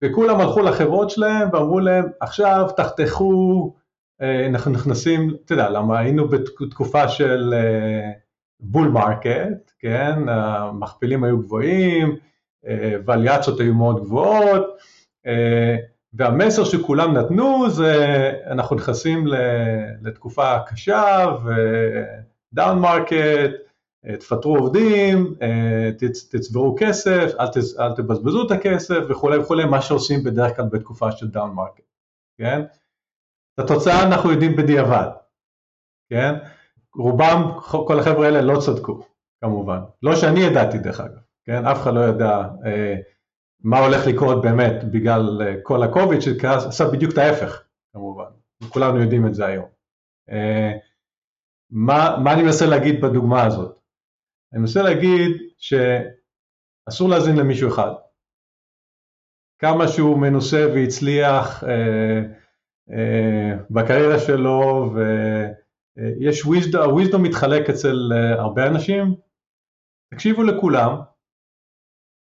[0.04, 3.74] וכולם הלכו לחברות שלהם ואמרו להם, עכשיו תחתכו,
[4.22, 5.99] אה, אנחנו נכנסים, אתה יודע, למה?
[5.99, 7.54] היינו בתקופה של
[8.59, 12.16] bull market, כן, המכפילים היו גבוהים,
[12.68, 14.78] אה, ואליואציות היו מאוד גבוהות,
[15.26, 15.76] אה,
[16.14, 19.28] והמסר שכולם נתנו זה אנחנו נכנסים
[20.02, 21.26] לתקופה קשה
[22.53, 23.51] ו down market,
[24.20, 25.89] תפטרו עובדים, אה,
[26.32, 31.12] תצברו כסף, אל, תז, אל תבזבזו את הכסף וכולי וכולי, מה שעושים בדרך כלל בתקופה
[31.12, 31.84] של down market,
[32.38, 32.62] כן?
[33.54, 35.08] את התוצאה אנחנו יודעים בדיעבד,
[36.10, 36.36] כן?
[36.95, 37.52] רובם,
[37.88, 39.02] כל החבר'ה האלה לא צדקו,
[39.43, 39.80] כמובן.
[40.04, 41.66] לא שאני ידעתי דרך אגב, כן?
[41.66, 42.95] אף אחד לא ידע אה,
[43.64, 48.32] מה הולך לקרות באמת בגלל אה, כל הקוביד, שעשה בדיוק את ההפך, כמובן.
[48.70, 49.66] כולנו יודעים את זה היום.
[50.30, 50.72] אה,
[51.72, 53.80] מה, מה אני מנסה להגיד בדוגמה הזאת?
[54.54, 57.91] אני מנסה להגיד שאסור להאזין למישהו אחד.
[59.62, 62.22] כמה שהוא מנוסה והצליח אה,
[62.91, 64.99] אה, בקריירה שלו, ו...
[65.97, 69.16] אה, יש wisdom, הוויזדום מתחלק אצל אה, הרבה אנשים,
[70.14, 70.97] תקשיבו לכולם,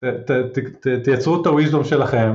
[0.04, 2.32] ת, ת, ת, תייצרו את הוויזדום שלכם,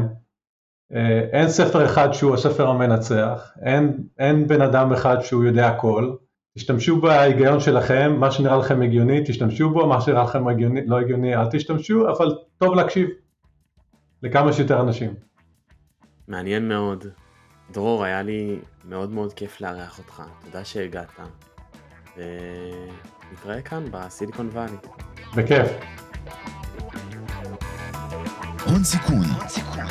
[0.93, 6.16] אה, אין ספר אחד שהוא הספר המנצח, אין, אין בן אדם אחד שהוא יודע הכל,
[6.59, 11.36] תשתמשו בהיגיון שלכם, מה שנראה לכם הגיוני תשתמשו בו, מה שנראה לכם הגיוני, לא הגיוני
[11.36, 13.09] אל תשתמשו, אבל טוב להקשיב
[14.22, 15.14] לכמה שיותר אנשים.
[16.28, 17.05] מעניין מאוד.
[17.70, 21.20] דרור, היה לי מאוד מאוד כיף לארח אותך, תודה שהגעת,
[22.16, 24.76] ונתראה כאן בסיליקון וואלי.
[25.36, 25.68] בכיף.
[28.66, 29.26] הון סיכון,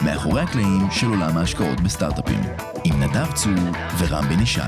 [0.05, 2.41] מאחורי הקלעים של עולם ההשקעות בסטארט-אפים,
[2.85, 3.53] עם נדב צור
[3.99, 4.61] ורם בן ישי.